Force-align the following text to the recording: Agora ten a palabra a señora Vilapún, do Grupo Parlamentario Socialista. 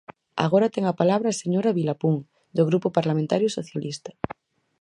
Agora 0.45 0.71
ten 0.73 0.83
a 0.87 0.97
palabra 1.01 1.27
a 1.31 1.39
señora 1.41 1.75
Vilapún, 1.77 2.15
do 2.57 2.63
Grupo 2.69 2.87
Parlamentario 2.97 3.49
Socialista. 3.57 4.11